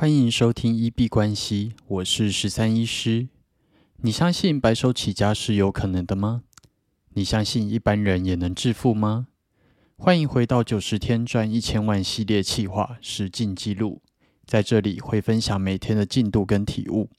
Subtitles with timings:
[0.00, 3.28] 欢迎收听一币关系，我是十三医师。
[3.98, 6.40] 你相信白手起家是有可能的吗？
[7.12, 9.26] 你相信一般人也能致富吗？
[9.98, 14.00] 欢迎回到九十天赚一千万系列企划实进记录，
[14.46, 17.10] 在这里会分享每天的进度跟体悟。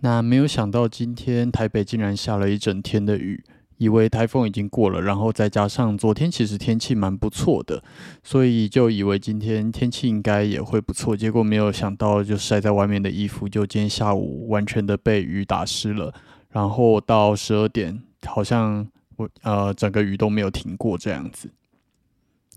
[0.00, 3.42] 那没有想到今天台北竟然下了一整天的雨。
[3.80, 7.82] 以为台风已经过了，然后再加上昨天其实天气蛮不错的，
[8.22, 11.16] 所以就以为今天天气应该也会不错。
[11.16, 16.12] 结果没有想到，就晒在外面的衣服，就今天下午完全的被雨打湿了。
[16.50, 21.50] 然后到十二点，好像我呃整个雨都没有停过这样子。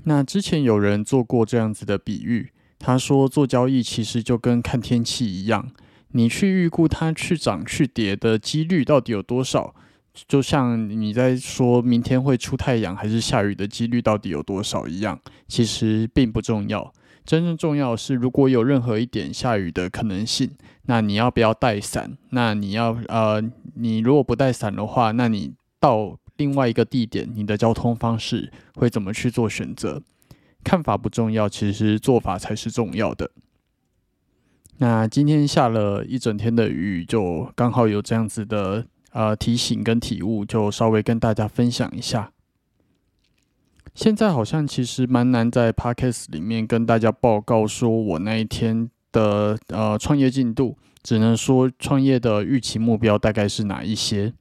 [0.03, 5.71] 那之前有人做过这样子的比喻，他说做交易其实就跟看天气一样，
[6.09, 9.73] 你去预估它去涨去跌的几率到底有多少。
[10.27, 16.93] 就像你在说明天会出太阳还是下雨的几率到底有多少一样，其实并不重要。
[17.25, 20.51] 真正重要的是，如果有任何一点下雨的可能性，
[20.83, 22.15] 那你要不要带伞？
[22.29, 23.41] 那你要呃，
[23.75, 30.03] 你如果不带伞的话，那你到另外一个地点，你的交通方式会怎么去做选择？
[30.63, 33.31] 看法不重要，其实做法才是重要的。
[34.77, 38.85] 那今天下了一整天的雨，就刚好有这样子的。
[39.13, 42.31] 呃，提醒跟体悟就稍微跟大家分享一下。
[43.95, 54.33] 现在好像其实蛮难在 podcast 里面跟大家报告说我那一天的呃创业进度，只能说创业的预期目标大概是哪一些。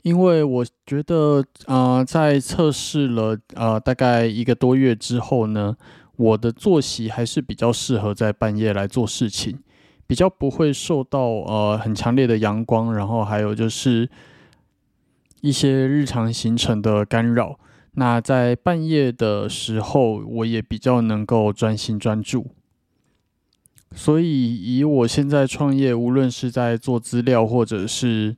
[0.00, 5.76] 因为我觉得呃，在测试了呃大概一个多月之后呢，
[6.16, 9.58] 我的作息还是比较适合在半夜来做事情。
[10.06, 14.08] 比较不会受到呃很强烈的阳光，然后还有就是
[15.40, 17.58] 一些日常行程的干扰。
[17.94, 22.50] 那在半夜的时候，我也比较能够专心专注。
[23.94, 28.36] 所以以我现在创业，无论是在做资料或者是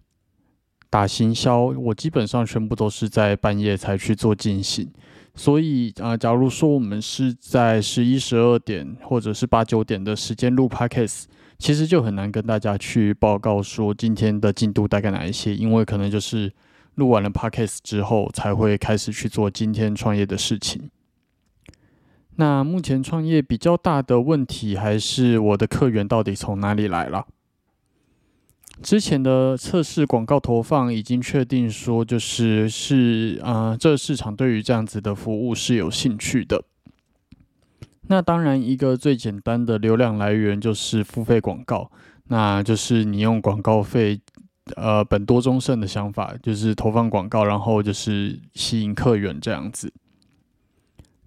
[0.88, 4.88] 打行销，我基本上全部都是在半夜才去做进行。
[5.34, 11.24] 所以啊，假如说我们是在十一、十二点或者是八九点的时间录 podcast。
[11.58, 16.52] 其实就很难跟大家去报告说今天的进度大概哪一些，因为可能就是
[16.94, 20.90] 录完了 podcast 之后才会开始去做今天创业的事情。
[22.36, 27.26] 那目前创业比较大的问题还是我的客源到底从哪里来了？
[28.80, 36.62] 之前的测试广告投放已经确定说就是是啊，这个市场对于这样子的服务是有兴趣的。
[38.08, 41.90] 那当然，一个最简单的流量来源就是付费广告，
[42.28, 44.18] 那就是你用广告费，
[44.76, 49.92] 呃，本多终胜的想法，就是投放广告，然后就是吸引客源这样子。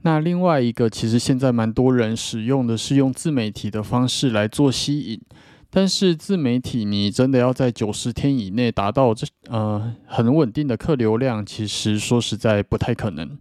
[0.01, 5.21] 那另外一个，其实现在蛮多人使用的是用自媒体的方式来做吸引，
[5.69, 13.37] 但是自媒体你真的要在九十天以内达到这呃很稳定的客流量，其实说实在不太可能。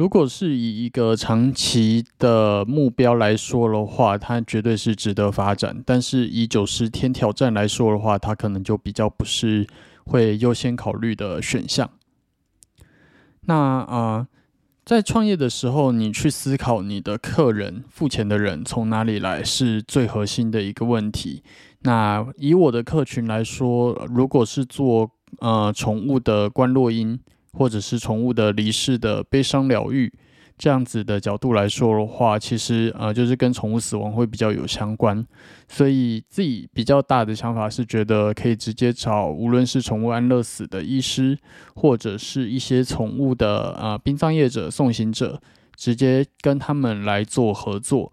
[0.00, 5.82] 如果是以一个长期的目标来说的话，它绝对是值得发展。
[5.84, 9.66] 但是以九十天挑战来说的话，它可能就比较不是
[10.06, 11.90] 会优先考虑的选项。
[13.42, 14.26] 那啊，
[14.86, 21.42] 在创业的时候，你去思考你的客人付钱的人从哪里来，是最核心的一个问题。
[21.80, 25.10] 那以我的客群来说，如果是做
[25.40, 27.20] 呃宠物的关洛音。
[27.52, 30.12] 或者是宠物的离世的悲伤疗愈
[30.56, 35.26] 这样子的角度来说的话，其实呃就是跟宠物死亡会比较有相关，
[35.68, 41.38] 所以自己比较大的想法是觉得可以直接找无论是宠物安乐死的医师，
[41.74, 45.40] 或者是一些宠物的呃殡葬业者、送行者，
[45.74, 48.12] 直接跟他们来做合作，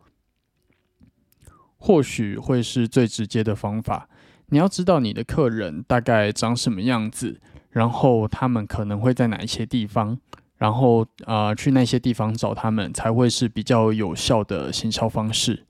[1.76, 4.08] 或许会是最直接的方法。
[4.50, 7.42] 你要知道你的客人大概长什么样子。
[7.78, 10.18] 然后他们可能会在哪一些地方，
[10.58, 15.64] 然后呃去那些地方找他们，才会是比较有效的行销方式。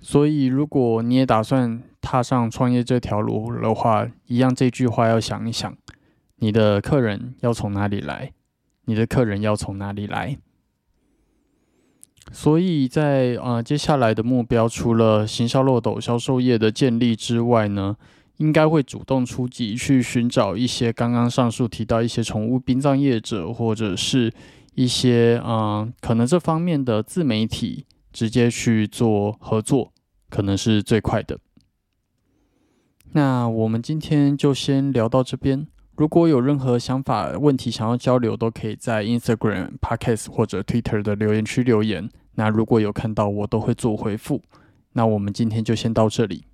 [0.00, 5.76] 所以，如果你也打算踏上创业这条路的话，一样这句话要想一想：
[6.36, 8.32] 你的客人要从哪里来？
[8.86, 10.38] 你的客人要从哪里来？
[12.32, 17.96] 所以在呃接下来的目标，除了行销漏斗、销售业的建立之外呢？
[18.36, 24.32] 应该会主动出击，去寻找一些刚刚上述提到一些宠物殡葬业者，或者是
[24.74, 29.92] 一些嗯，可能这方面的自媒体，直接去做合作，
[30.28, 31.38] 可能是最快的。
[33.12, 35.66] 那我们今天就先聊到这边。
[35.96, 42.10] 如果有任何想法、问题想要交流，都可以在 Instagram、Podcast 或者 Twitter 的留言区留言。
[42.34, 44.42] 那如果有看到，我都会做回复。
[44.92, 46.44] 那我们今天就先到这里。